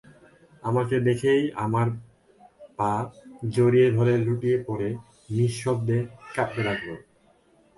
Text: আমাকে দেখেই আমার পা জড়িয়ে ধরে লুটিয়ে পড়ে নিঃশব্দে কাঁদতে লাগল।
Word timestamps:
আমাকে 0.63 0.95
দেখেই 1.07 1.43
আমার 1.65 1.87
পা 2.77 2.91
জড়িয়ে 3.55 3.87
ধরে 3.91 4.13
লুটিয়ে 4.25 4.57
পড়ে 4.67 4.89
নিঃশব্দে 5.29 5.97
কাঁদতে 6.35 6.61
লাগল। 6.67 6.89